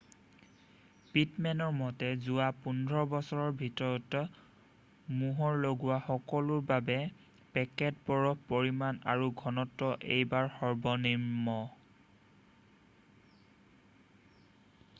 [1.15, 4.21] পিটমেনৰ মতে যোৱা 15 বছৰৰ ভিতৰত
[5.17, 6.95] মোহৰ লগোৱা সকলৰ বাবে
[7.57, 11.59] পেকেট বৰফৰ পৰিমাণ আৰু ঘনত্ব এইবাৰ সৰ্বনিম্ন